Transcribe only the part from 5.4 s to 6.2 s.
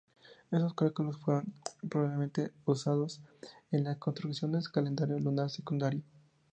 secundario.